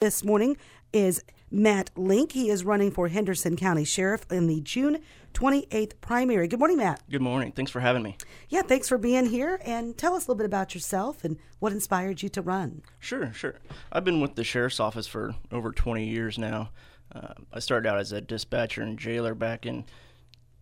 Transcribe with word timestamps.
This 0.00 0.24
morning 0.24 0.56
is 0.94 1.22
Matt 1.50 1.90
Link. 1.94 2.32
He 2.32 2.48
is 2.48 2.64
running 2.64 2.90
for 2.90 3.08
Henderson 3.08 3.54
County 3.54 3.84
Sheriff 3.84 4.24
in 4.30 4.46
the 4.46 4.62
June 4.62 5.02
28th 5.34 5.92
primary. 6.00 6.48
Good 6.48 6.58
morning, 6.58 6.78
Matt. 6.78 7.02
Good 7.10 7.20
morning. 7.20 7.52
Thanks 7.52 7.70
for 7.70 7.80
having 7.80 8.02
me. 8.02 8.16
Yeah, 8.48 8.62
thanks 8.62 8.88
for 8.88 8.96
being 8.96 9.26
here. 9.26 9.60
And 9.62 9.98
tell 9.98 10.14
us 10.14 10.22
a 10.26 10.30
little 10.30 10.38
bit 10.38 10.46
about 10.46 10.74
yourself 10.74 11.22
and 11.22 11.36
what 11.58 11.72
inspired 11.72 12.22
you 12.22 12.30
to 12.30 12.40
run. 12.40 12.80
Sure, 12.98 13.30
sure. 13.34 13.56
I've 13.92 14.04
been 14.04 14.22
with 14.22 14.36
the 14.36 14.42
Sheriff's 14.42 14.80
Office 14.80 15.06
for 15.06 15.34
over 15.52 15.70
20 15.70 16.06
years 16.06 16.38
now. 16.38 16.70
Uh, 17.14 17.34
I 17.52 17.58
started 17.58 17.86
out 17.86 17.98
as 17.98 18.10
a 18.10 18.22
dispatcher 18.22 18.80
and 18.80 18.98
jailer 18.98 19.34
back 19.34 19.66
in 19.66 19.84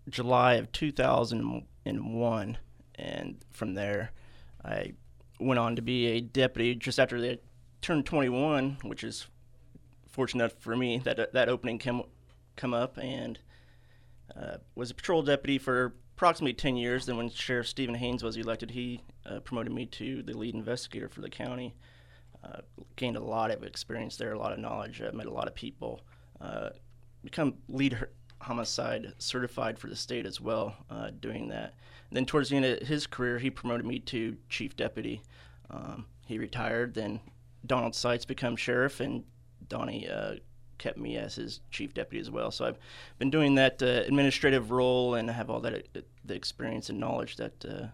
July 0.09 0.55
of 0.55 0.73
2001. 0.73 2.59
And 2.96 3.36
from 3.52 3.75
there, 3.75 4.11
I 4.64 4.95
went 5.39 5.61
on 5.61 5.77
to 5.77 5.82
be 5.82 6.07
a 6.09 6.20
deputy 6.20 6.75
just 6.75 6.98
after 6.98 7.20
they 7.20 7.39
turned 7.80 8.06
21, 8.06 8.79
which 8.82 9.04
is 9.04 9.26
fortunate 10.08 10.52
for 10.60 10.77
me 10.77 10.98
that 10.98 11.32
that 11.32 11.48
opening 11.48 11.78
came 11.78 12.02
come 12.56 12.74
up, 12.74 12.98
and 12.98 13.38
uh, 14.36 14.56
was 14.74 14.91
a 14.91 14.95
patrol 14.95 15.23
deputy 15.23 15.59
for 15.59 15.95
approximately 16.16 16.52
10 16.52 16.77
years. 16.77 17.06
Then, 17.06 17.16
when 17.16 17.30
Sheriff 17.30 17.69
Stephen 17.69 17.95
Haynes 17.95 18.22
was 18.22 18.36
elected, 18.36 18.72
he 18.72 19.02
uh, 19.24 19.41
promoted 19.41 19.72
me 19.72 19.86
to 19.86 20.22
the 20.22 20.36
lead 20.36 20.55
investigator 20.55 21.09
for 21.09 21.20
the 21.20 21.30
county. 21.30 21.74
Uh, 22.42 22.60
gained 22.96 23.16
a 23.16 23.22
lot 23.22 23.50
of 23.50 23.62
experience 23.62 24.16
there, 24.16 24.33
a 24.33 24.38
lot 24.38 24.52
of 24.52 24.58
knowledge, 24.58 25.00
met 25.12 25.27
a 25.27 25.30
lot 25.30 25.48
of 25.48 25.55
people. 25.55 26.00
Uh, 26.41 26.70
become 27.24 27.55
lead 27.69 27.98
homicide 28.41 29.12
certified 29.19 29.78
for 29.78 29.88
the 29.88 29.97
state 29.97 30.27
as 30.27 30.41
well, 30.41 30.77
uh, 30.91 31.10
doing 31.20 31.48
that. 31.48 31.74
And 32.10 32.16
then 32.16 32.24
towards 32.24 32.48
the 32.48 32.56
end 32.56 32.64
of 32.64 32.86
his 32.86 33.06
career, 33.06 33.38
he 33.38 33.50
promoted 33.50 33.84
me 33.84 33.98
to 34.00 34.36
chief 34.48 34.77
deputy. 34.77 35.22
Um, 35.70 36.06
he 36.27 36.38
retired, 36.38 36.95
then 36.95 37.20
Donald 37.67 37.95
Seitz 37.95 38.25
become 38.25 38.57
sheriff, 38.57 39.01
and 39.01 39.25
Donnie 39.69 40.09
uh, 40.09 40.35
kept 40.79 40.98
me 40.98 41.17
as 41.17 41.35
his 41.35 41.61
chief 41.71 41.93
deputy 41.93 42.21
as 42.21 42.31
well. 42.31 42.51
So 42.51 42.67
I've 42.67 42.79
been 43.19 43.31
doing 43.31 43.56
that 43.56 43.83
uh, 43.83 44.05
administrative 44.06 44.70
role 44.70 45.15
and 45.15 45.28
have 45.31 45.50
all 45.50 45.61
that 45.61 45.87
uh, 45.97 46.00
the 46.25 46.34
experience 46.34 46.89
and 46.89 46.98
knowledge 46.98 47.37
that 47.37 47.65
uh, 47.65 47.87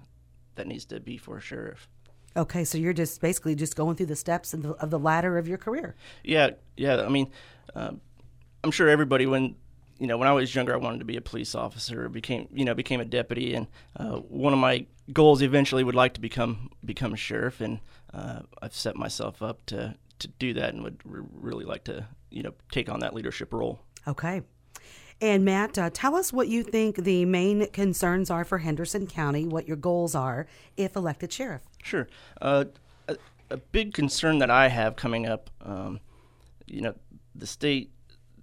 that 0.54 0.66
needs 0.66 0.84
to 0.86 1.00
be 1.00 1.16
for 1.16 1.38
a 1.38 1.40
sheriff. 1.40 1.88
Okay, 2.36 2.64
so 2.64 2.78
you're 2.78 2.92
just 2.92 3.20
basically 3.20 3.54
just 3.54 3.76
going 3.76 3.96
through 3.96 4.06
the 4.06 4.16
steps 4.16 4.54
of 4.54 4.62
the, 4.62 4.70
of 4.74 4.90
the 4.90 4.98
ladder 4.98 5.38
of 5.38 5.46
your 5.46 5.58
career. 5.58 5.94
Yeah, 6.24 6.50
yeah. 6.76 7.02
I 7.02 7.08
mean, 7.08 7.30
um, 7.76 8.00
I'm 8.64 8.72
sure 8.72 8.88
everybody 8.88 9.26
when 9.26 9.54
you 9.98 10.06
know 10.06 10.16
when 10.16 10.28
I 10.28 10.32
was 10.32 10.54
younger, 10.54 10.74
I 10.74 10.76
wanted 10.76 10.98
to 10.98 11.04
be 11.04 11.16
a 11.16 11.20
police 11.20 11.54
officer. 11.54 12.08
Became 12.08 12.48
you 12.52 12.64
know 12.64 12.74
became 12.74 13.00
a 13.00 13.04
deputy, 13.04 13.54
and 13.54 13.66
uh, 13.96 14.16
one 14.16 14.52
of 14.52 14.58
my 14.58 14.86
goals 15.12 15.42
eventually 15.42 15.84
would 15.84 15.94
like 15.94 16.14
to 16.14 16.20
become 16.20 16.70
become 16.84 17.12
a 17.14 17.16
sheriff, 17.16 17.60
and 17.60 17.80
uh, 18.12 18.40
I've 18.60 18.74
set 18.74 18.96
myself 18.96 19.42
up 19.42 19.64
to 19.66 19.94
to 20.20 20.28
do 20.28 20.54
that, 20.54 20.74
and 20.74 20.82
would 20.82 21.00
really 21.04 21.64
like 21.64 21.84
to 21.84 22.06
you 22.30 22.42
know 22.42 22.54
take 22.70 22.88
on 22.88 23.00
that 23.00 23.14
leadership 23.14 23.52
role. 23.52 23.80
Okay. 24.06 24.42
And 25.20 25.44
Matt, 25.44 25.78
uh, 25.78 25.90
tell 25.92 26.16
us 26.16 26.32
what 26.32 26.48
you 26.48 26.62
think 26.64 26.96
the 26.96 27.24
main 27.24 27.70
concerns 27.70 28.30
are 28.30 28.44
for 28.44 28.58
Henderson 28.58 29.06
County, 29.06 29.46
what 29.46 29.66
your 29.66 29.76
goals 29.76 30.14
are 30.14 30.46
if 30.76 30.96
elected 30.96 31.32
sheriff. 31.32 31.62
Sure. 31.82 32.08
Uh, 32.42 32.64
a, 33.08 33.16
a, 33.48 33.56
big 33.56 33.94
concern 33.94 34.38
that 34.38 34.50
I 34.50 34.68
have 34.68 34.96
coming 34.96 35.26
up, 35.26 35.50
um, 35.62 36.00
you 36.66 36.80
know, 36.80 36.94
the 37.34 37.46
state, 37.46 37.92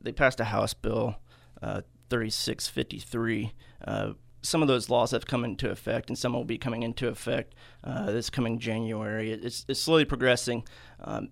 they 0.02 0.14
passed 0.14 0.40
a 0.40 0.46
House 0.46 0.74
bill, 0.74 1.18
uh, 1.62 1.82
3653. 2.10 3.54
Uh, 3.86 4.14
some 4.42 4.62
of 4.62 4.68
those 4.68 4.90
laws 4.90 5.12
have 5.12 5.26
come 5.26 5.46
into 5.46 5.70
effect, 5.70 6.10
and 6.10 6.18
some 6.18 6.34
will 6.34 6.44
be 6.44 6.58
coming 6.58 6.84
into 6.84 7.08
effect 7.08 7.54
uh, 7.84 8.08
this 8.08 8.30
coming 8.30 8.60
January. 8.60 9.32
It's, 9.32 9.66
it's 9.68 9.80
slowly 9.80 10.06
progressing. 10.06 10.64
Um, 11.00 11.30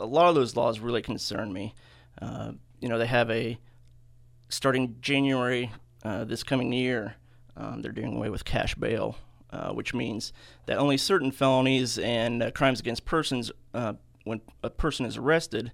a 0.00 0.06
lot 0.06 0.28
of 0.28 0.34
those 0.34 0.56
laws 0.56 0.80
really 0.80 1.02
concern 1.02 1.52
me. 1.52 1.74
Uh, 2.20 2.52
you 2.80 2.88
know, 2.88 2.98
they 2.98 3.06
have 3.06 3.30
a 3.30 3.58
starting 4.48 4.96
January 5.00 5.70
uh, 6.02 6.24
this 6.24 6.42
coming 6.42 6.72
year, 6.72 7.14
um, 7.56 7.82
they're 7.82 7.92
doing 7.92 8.16
away 8.16 8.30
with 8.30 8.44
cash 8.44 8.74
bail, 8.74 9.16
which 9.72 9.94
means 9.94 10.32
that 10.66 10.78
only 10.78 10.96
certain 10.96 11.30
felonies 11.32 11.98
and 11.98 12.52
crimes 12.54 12.80
against 12.80 13.04
persons, 13.04 13.50
when 14.24 14.40
a 14.62 14.70
person 14.70 15.06
is 15.06 15.16
arrested, 15.16 15.72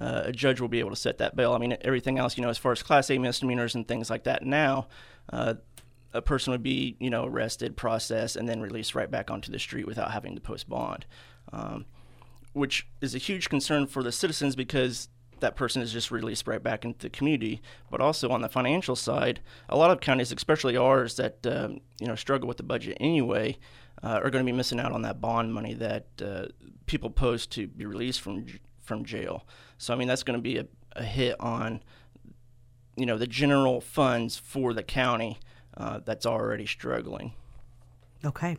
uh, 0.00 0.22
a 0.26 0.32
judge 0.32 0.60
will 0.60 0.68
be 0.68 0.80
able 0.80 0.90
to 0.90 0.96
set 0.96 1.18
that 1.18 1.36
bail. 1.36 1.52
I 1.52 1.58
mean, 1.58 1.76
everything 1.80 2.18
else, 2.18 2.36
you 2.36 2.42
know, 2.42 2.50
as 2.50 2.58
far 2.58 2.72
as 2.72 2.82
Class 2.82 3.10
A 3.10 3.18
misdemeanors 3.18 3.74
and 3.74 3.86
things 3.86 4.10
like 4.10 4.24
that, 4.24 4.44
now 4.44 4.88
a 6.16 6.22
person 6.22 6.50
would 6.50 6.62
be, 6.62 6.96
you 6.98 7.10
know, 7.10 7.26
arrested, 7.26 7.76
processed, 7.76 8.36
and 8.36 8.48
then 8.48 8.60
released 8.60 8.94
right 8.94 9.10
back 9.10 9.30
onto 9.30 9.52
the 9.52 9.58
street 9.58 9.86
without 9.86 10.10
having 10.10 10.34
to 10.34 10.40
post 10.40 10.68
bond. 10.68 11.06
Um, 11.52 11.84
which 12.52 12.86
is 13.02 13.14
a 13.14 13.18
huge 13.18 13.50
concern 13.50 13.86
for 13.86 14.02
the 14.02 14.10
citizens 14.10 14.56
because 14.56 15.08
that 15.40 15.56
person 15.56 15.82
is 15.82 15.92
just 15.92 16.10
released 16.10 16.46
right 16.46 16.62
back 16.62 16.86
into 16.86 16.98
the 17.00 17.10
community. 17.10 17.60
But 17.90 18.00
also 18.00 18.30
on 18.30 18.40
the 18.40 18.48
financial 18.48 18.96
side, 18.96 19.40
a 19.68 19.76
lot 19.76 19.90
of 19.90 20.00
counties, 20.00 20.32
especially 20.32 20.76
ours, 20.76 21.16
that 21.16 21.46
um, 21.46 21.80
you 22.00 22.06
know 22.06 22.14
struggle 22.14 22.48
with 22.48 22.56
the 22.56 22.62
budget 22.62 22.96
anyway, 22.98 23.58
uh, 24.02 24.20
are 24.22 24.30
going 24.30 24.44
to 24.44 24.50
be 24.50 24.56
missing 24.56 24.80
out 24.80 24.92
on 24.92 25.02
that 25.02 25.20
bond 25.20 25.52
money 25.52 25.74
that 25.74 26.06
uh, 26.24 26.46
people 26.86 27.10
post 27.10 27.52
to 27.52 27.66
be 27.66 27.84
released 27.84 28.22
from 28.22 28.46
from 28.86 29.04
jail. 29.04 29.46
So 29.78 29.92
I 29.92 29.96
mean 29.96 30.08
that's 30.08 30.22
going 30.22 30.38
to 30.38 30.42
be 30.42 30.58
a, 30.58 30.66
a, 30.92 31.02
hit 31.02 31.38
on 31.40 31.82
you 32.96 33.04
know 33.04 33.18
the 33.18 33.26
general 33.26 33.80
funds 33.80 34.36
for 34.36 34.72
the 34.72 34.82
county 34.82 35.38
uh, 35.76 36.00
that's 36.04 36.24
already 36.24 36.66
struggling. 36.66 37.32
Okay. 38.24 38.56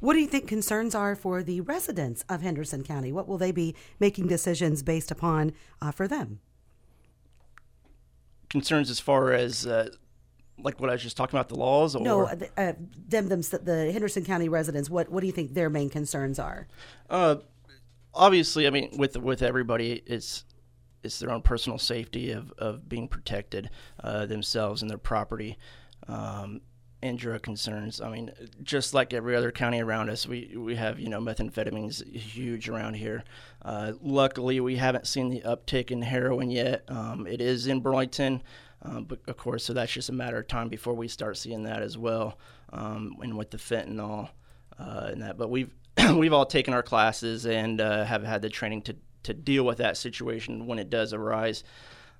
What 0.00 0.14
do 0.14 0.20
you 0.20 0.26
think 0.26 0.48
concerns 0.48 0.96
are 0.96 1.14
for 1.14 1.44
the 1.44 1.60
residents 1.60 2.24
of 2.28 2.42
Henderson 2.42 2.82
County? 2.82 3.12
What 3.12 3.28
will 3.28 3.38
they 3.38 3.52
be 3.52 3.76
making 4.00 4.26
decisions 4.26 4.82
based 4.82 5.12
upon 5.12 5.52
uh, 5.80 5.92
for 5.92 6.08
them? 6.08 6.40
Concerns 8.50 8.90
as 8.90 8.98
far 8.98 9.32
as 9.32 9.64
uh, 9.64 9.90
like 10.58 10.80
what 10.80 10.90
I 10.90 10.94
was 10.94 11.02
just 11.02 11.16
talking 11.16 11.38
about 11.38 11.48
the 11.48 11.54
laws, 11.54 11.94
or 11.94 12.02
no, 12.02 12.24
uh, 12.24 12.36
uh 12.56 12.72
them, 13.08 13.28
them, 13.28 13.40
the 13.40 13.90
Henderson 13.92 14.24
County 14.24 14.48
residents. 14.48 14.90
What 14.90 15.08
what 15.08 15.20
do 15.20 15.26
you 15.26 15.32
think 15.32 15.54
their 15.54 15.70
main 15.70 15.88
concerns 15.88 16.38
are? 16.38 16.66
Obviously, 18.14 18.66
I 18.66 18.70
mean, 18.70 18.90
with 18.98 19.16
with 19.16 19.42
everybody, 19.42 20.02
it's 20.06 20.44
it's 21.02 21.18
their 21.18 21.30
own 21.30 21.42
personal 21.42 21.78
safety 21.78 22.30
of, 22.30 22.52
of 22.58 22.88
being 22.88 23.08
protected 23.08 23.70
uh, 24.02 24.26
themselves 24.26 24.82
and 24.82 24.90
their 24.90 24.98
property. 24.98 25.58
Um, 26.06 26.60
and 27.02 27.18
drug 27.18 27.42
concerns. 27.42 28.00
I 28.00 28.10
mean, 28.10 28.30
just 28.62 28.94
like 28.94 29.12
every 29.12 29.34
other 29.34 29.50
county 29.50 29.80
around 29.82 30.08
us, 30.08 30.26
we, 30.26 30.54
we 30.56 30.76
have, 30.76 31.00
you 31.00 31.08
know, 31.08 31.20
methamphetamines 31.20 32.06
huge 32.14 32.68
around 32.68 32.94
here. 32.94 33.24
Uh, 33.62 33.92
luckily, 34.00 34.60
we 34.60 34.76
haven't 34.76 35.06
seen 35.06 35.28
the 35.28 35.40
uptick 35.40 35.90
in 35.90 36.00
heroin 36.00 36.50
yet. 36.50 36.84
Um, 36.88 37.26
it 37.26 37.40
is 37.40 37.66
in 37.66 37.80
Burlington, 37.80 38.42
um, 38.82 39.04
but 39.04 39.18
of 39.26 39.36
course, 39.36 39.64
so 39.64 39.72
that's 39.72 39.92
just 39.92 40.10
a 40.10 40.12
matter 40.12 40.38
of 40.38 40.46
time 40.46 40.68
before 40.68 40.94
we 40.94 41.08
start 41.08 41.36
seeing 41.36 41.64
that 41.64 41.82
as 41.82 41.98
well, 41.98 42.38
um, 42.72 43.16
and 43.20 43.36
with 43.36 43.50
the 43.50 43.58
fentanyl 43.58 44.30
uh, 44.78 45.08
and 45.10 45.22
that. 45.22 45.36
But 45.36 45.50
we've 45.50 45.74
we've 46.14 46.32
all 46.32 46.46
taken 46.46 46.74
our 46.74 46.82
classes 46.82 47.46
and 47.46 47.80
uh, 47.80 48.04
have 48.04 48.22
had 48.22 48.42
the 48.42 48.48
training 48.48 48.82
to 48.82 48.96
to 49.24 49.32
deal 49.32 49.64
with 49.64 49.78
that 49.78 49.96
situation 49.96 50.66
when 50.66 50.80
it 50.80 50.90
does 50.90 51.12
arise. 51.12 51.62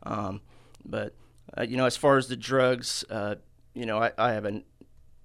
Um, 0.04 0.40
but 0.84 1.14
uh, 1.56 1.62
you 1.62 1.76
know, 1.76 1.86
as 1.86 1.96
far 1.96 2.16
as 2.16 2.28
the 2.28 2.36
drugs, 2.36 3.04
uh, 3.10 3.36
you 3.74 3.86
know, 3.86 3.98
I, 3.98 4.12
I 4.16 4.32
have 4.32 4.44
a 4.44 4.62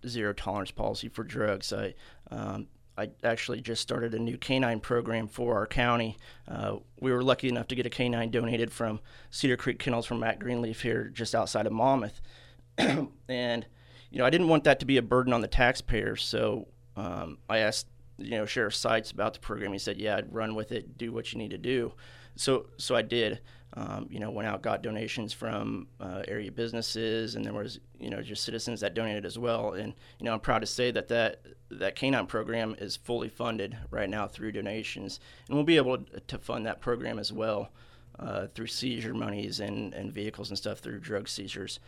zero 0.07 0.33
tolerance 0.33 0.71
policy 0.71 1.07
for 1.07 1.23
drugs. 1.23 1.71
I 1.71 1.93
um, 2.31 2.67
I 2.97 3.09
actually 3.23 3.61
just 3.61 3.81
started 3.81 4.15
a 4.15 4.19
new 4.19 4.37
canine 4.37 4.79
program 4.79 5.27
for 5.27 5.55
our 5.55 5.67
county. 5.67 6.17
Uh, 6.47 6.77
we 6.99 7.11
were 7.11 7.21
lucky 7.21 7.47
enough 7.47 7.67
to 7.67 7.75
get 7.75 7.85
a 7.85 7.91
canine 7.91 8.31
donated 8.31 8.71
from 8.71 8.99
Cedar 9.29 9.55
Creek 9.55 9.77
Kennels 9.77 10.07
from 10.07 10.19
Matt 10.19 10.39
Greenleaf 10.39 10.81
here 10.81 11.11
just 11.13 11.35
outside 11.35 11.67
of 11.67 11.73
Monmouth. 11.73 12.19
and, 12.77 13.67
you 14.09 14.17
know, 14.17 14.25
I 14.25 14.31
didn't 14.31 14.47
want 14.47 14.63
that 14.63 14.79
to 14.79 14.85
be 14.85 14.97
a 14.97 15.03
burden 15.03 15.31
on 15.31 15.41
the 15.41 15.47
taxpayers. 15.47 16.23
So 16.23 16.67
um, 16.95 17.37
I 17.47 17.59
asked, 17.59 17.85
you 18.17 18.31
know, 18.31 18.45
Sheriff 18.45 18.75
Seitz 18.75 19.11
about 19.11 19.33
the 19.33 19.39
program. 19.39 19.73
He 19.73 19.79
said, 19.79 19.97
yeah, 19.97 20.17
I'd 20.17 20.33
run 20.33 20.55
with 20.55 20.71
it, 20.71 20.97
do 20.97 21.11
what 21.11 21.31
you 21.31 21.39
need 21.39 21.51
to 21.51 21.57
do. 21.57 21.93
So, 22.35 22.67
so 22.77 22.95
I 22.95 23.01
did 23.01 23.39
um, 23.73 24.07
you 24.09 24.19
know, 24.19 24.31
went 24.31 24.47
out, 24.47 24.61
got 24.61 24.81
donations 24.81 25.33
from 25.33 25.87
uh, 25.99 26.23
area 26.27 26.51
businesses, 26.51 27.35
and 27.35 27.45
there 27.45 27.53
was, 27.53 27.79
you 27.99 28.09
know, 28.09 28.21
just 28.21 28.43
citizens 28.43 28.79
that 28.79 28.95
donated 28.95 29.25
as 29.25 29.37
well. 29.37 29.73
And 29.73 29.93
you 30.19 30.25
know, 30.25 30.33
I'm 30.33 30.39
proud 30.39 30.59
to 30.59 30.65
say 30.65 30.89
that 30.91 31.09
that 31.09 31.41
that 31.69 31.95
canine 31.95 32.27
program 32.27 32.75
is 32.79 32.95
fully 32.95 33.29
funded 33.29 33.77
right 33.91 34.09
now 34.09 34.25
through 34.25 34.53
donations, 34.53 35.19
and 35.47 35.55
we'll 35.55 35.65
be 35.65 35.77
able 35.77 35.97
to 35.99 36.37
fund 36.39 36.65
that 36.65 36.79
program 36.79 37.19
as 37.19 37.31
well 37.31 37.69
uh, 38.17 38.47
through 38.47 38.67
seizure 38.67 39.13
monies 39.13 39.59
and 39.59 39.93
and 39.93 40.11
vehicles 40.11 40.49
and 40.49 40.57
stuff 40.57 40.79
through 40.79 40.99
drug 40.99 41.27
seizures. 41.27 41.79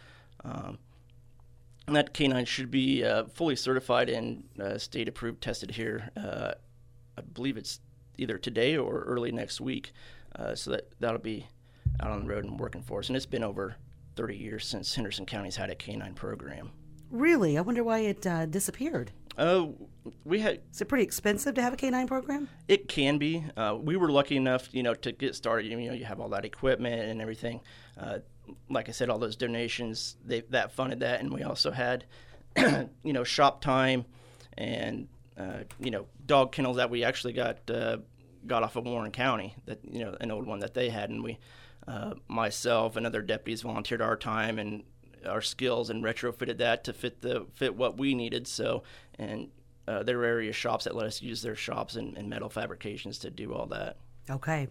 Um, 0.43 0.77
and 1.89 1.95
that 1.95 2.13
canine 2.13 2.45
should 2.45 2.69
be 2.69 3.03
uh, 3.03 3.25
fully 3.25 3.55
certified 3.55 4.09
and 4.09 4.43
uh, 4.61 4.77
state 4.77 5.07
approved, 5.07 5.41
tested 5.41 5.71
here. 5.71 6.09
Uh, 6.15 6.51
I 7.17 7.21
believe 7.21 7.57
it's 7.57 7.79
either 8.17 8.37
today 8.37 8.77
or 8.77 9.01
early 9.01 9.31
next 9.31 9.59
week. 9.59 9.91
Uh, 10.35 10.53
so 10.53 10.71
that 10.71 10.89
that'll 10.99 11.19
be 11.19 11.47
out 11.99 12.11
on 12.11 12.21
the 12.21 12.27
road 12.27 12.45
and 12.45 12.59
working 12.59 12.83
for 12.83 12.99
us. 12.99 13.07
And 13.07 13.15
it's 13.15 13.25
been 13.25 13.43
over 13.43 13.75
30 14.15 14.37
years 14.37 14.65
since 14.67 14.93
Henderson 14.93 15.25
County's 15.25 15.55
had 15.55 15.69
a 15.69 15.75
canine 15.75 16.13
program. 16.13 16.71
Really? 17.09 17.57
I 17.57 17.61
wonder 17.61 17.83
why 17.83 17.99
it 17.99 18.27
uh, 18.27 18.45
disappeared. 18.45 19.11
Uh, 19.35 19.67
we 20.25 20.41
had 20.41 20.61
Is 20.71 20.81
it 20.81 20.85
pretty 20.85 21.03
expensive 21.03 21.55
to 21.55 21.61
have 21.61 21.73
a 21.73 21.77
canine 21.77 22.07
program? 22.07 22.49
It 22.67 22.87
can 22.87 23.17
be. 23.17 23.43
Uh, 23.57 23.77
we 23.81 23.95
were 23.95 24.11
lucky 24.11 24.35
enough, 24.35 24.69
you 24.73 24.83
know, 24.83 24.93
to 24.93 25.11
get 25.11 25.33
started. 25.33 25.71
You 25.71 25.77
know, 25.77 25.93
you 25.93 26.05
have 26.05 26.19
all 26.19 26.29
that 26.29 26.45
equipment 26.45 27.01
and 27.01 27.21
everything. 27.21 27.61
Like 28.69 28.89
I 28.89 28.91
said, 28.91 29.09
all 29.09 29.19
those 29.19 29.35
donations 29.35 30.17
they, 30.25 30.41
that 30.49 30.71
funded 30.71 31.01
that, 31.01 31.19
and 31.19 31.31
we 31.31 31.43
also 31.43 31.71
had, 31.71 32.05
you 32.57 33.13
know, 33.13 33.23
shop 33.23 33.61
time 33.61 34.05
and 34.57 35.07
uh, 35.37 35.63
you 35.79 35.91
know 35.91 36.05
dog 36.25 36.51
kennels 36.51 36.77
that 36.77 36.89
we 36.89 37.03
actually 37.03 37.33
got 37.33 37.57
uh, 37.69 37.97
got 38.45 38.63
off 38.63 38.75
of 38.75 38.85
Warren 38.85 39.11
County. 39.11 39.55
That 39.65 39.79
you 39.83 40.05
know 40.05 40.15
an 40.19 40.31
old 40.31 40.45
one 40.45 40.59
that 40.59 40.73
they 40.73 40.89
had, 40.89 41.09
and 41.09 41.23
we, 41.23 41.39
uh, 41.87 42.15
myself 42.27 42.95
and 42.95 43.05
other 43.05 43.21
deputies 43.21 43.61
volunteered 43.61 44.01
our 44.01 44.17
time 44.17 44.59
and 44.59 44.83
our 45.25 45.41
skills 45.41 45.89
and 45.89 46.03
retrofitted 46.03 46.57
that 46.57 46.83
to 46.85 46.93
fit 46.93 47.21
the 47.21 47.45
fit 47.55 47.75
what 47.75 47.97
we 47.97 48.13
needed. 48.15 48.47
So 48.47 48.83
and 49.17 49.49
uh, 49.87 50.03
there 50.03 50.17
were 50.17 50.25
area 50.25 50.53
shops 50.53 50.83
that 50.83 50.95
let 50.95 51.07
us 51.07 51.21
use 51.21 51.41
their 51.41 51.55
shops 51.55 51.95
and, 51.95 52.17
and 52.17 52.29
metal 52.29 52.49
fabrications 52.49 53.17
to 53.19 53.29
do 53.29 53.53
all 53.53 53.65
that. 53.67 53.97
Okay. 54.29 54.67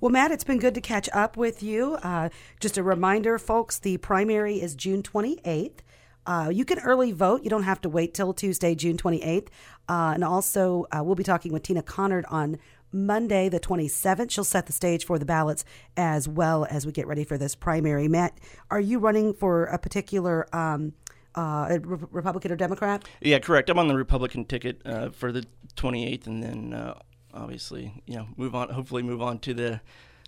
Well, 0.00 0.10
Matt, 0.10 0.30
it's 0.30 0.44
been 0.44 0.58
good 0.58 0.74
to 0.74 0.80
catch 0.80 1.08
up 1.12 1.36
with 1.36 1.62
you. 1.62 1.94
Uh, 2.02 2.28
just 2.60 2.76
a 2.76 2.82
reminder, 2.82 3.38
folks, 3.38 3.78
the 3.78 3.96
primary 3.98 4.60
is 4.60 4.74
June 4.74 5.02
28th. 5.02 5.78
Uh, 6.26 6.50
you 6.52 6.64
can 6.64 6.78
early 6.80 7.12
vote. 7.12 7.44
You 7.44 7.50
don't 7.50 7.62
have 7.62 7.80
to 7.82 7.88
wait 7.88 8.12
till 8.12 8.34
Tuesday, 8.34 8.74
June 8.74 8.96
28th. 8.96 9.48
Uh, 9.88 10.12
and 10.14 10.24
also, 10.24 10.86
uh, 10.90 11.02
we'll 11.02 11.14
be 11.14 11.22
talking 11.22 11.52
with 11.52 11.62
Tina 11.62 11.82
Connard 11.82 12.24
on 12.28 12.58
Monday, 12.92 13.48
the 13.48 13.60
27th. 13.60 14.30
She'll 14.30 14.44
set 14.44 14.66
the 14.66 14.72
stage 14.72 15.04
for 15.04 15.18
the 15.18 15.24
ballots 15.24 15.64
as 15.96 16.28
well 16.28 16.66
as 16.68 16.84
we 16.84 16.92
get 16.92 17.06
ready 17.06 17.24
for 17.24 17.38
this 17.38 17.54
primary. 17.54 18.08
Matt, 18.08 18.38
are 18.70 18.80
you 18.80 18.98
running 18.98 19.34
for 19.34 19.64
a 19.66 19.78
particular 19.78 20.46
um, 20.54 20.94
uh, 21.34 21.78
Republican 21.82 22.50
or 22.50 22.56
Democrat? 22.56 23.04
Yeah, 23.20 23.38
correct. 23.38 23.70
I'm 23.70 23.78
on 23.78 23.88
the 23.88 23.96
Republican 23.96 24.44
ticket 24.44 24.80
uh, 24.84 25.10
for 25.10 25.30
the 25.30 25.44
28th, 25.76 26.26
and 26.26 26.42
then 26.42 26.72
uh, 26.72 26.98
obviously, 27.36 28.02
you 28.06 28.16
know, 28.16 28.28
move 28.36 28.54
on. 28.54 28.70
Hopefully, 28.70 29.02
move 29.02 29.22
on 29.22 29.38
to 29.40 29.54
the 29.54 29.80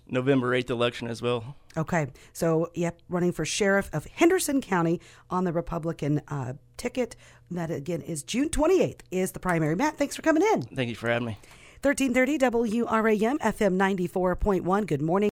November 0.07 0.49
8th 0.49 0.69
election 0.69 1.07
as 1.07 1.21
well. 1.21 1.55
Okay. 1.77 2.07
So, 2.33 2.71
yep, 2.73 2.99
running 3.09 3.31
for 3.31 3.45
sheriff 3.45 3.89
of 3.93 4.05
Henderson 4.05 4.61
County 4.61 4.99
on 5.29 5.43
the 5.43 5.53
Republican 5.53 6.21
uh, 6.27 6.53
ticket. 6.77 7.15
That 7.51 7.71
again 7.71 8.01
is 8.01 8.23
June 8.23 8.49
28th 8.49 9.01
is 9.11 9.31
the 9.31 9.39
primary. 9.39 9.75
Matt, 9.75 9.97
thanks 9.97 10.15
for 10.15 10.21
coming 10.21 10.43
in. 10.53 10.63
Thank 10.63 10.89
you 10.89 10.95
for 10.95 11.09
having 11.09 11.27
me. 11.27 11.37
1330 11.81 12.83
WRAM 12.83 13.39
FM 13.39 13.77
94.1. 13.77 14.85
Good 14.85 15.01
morning. 15.01 15.27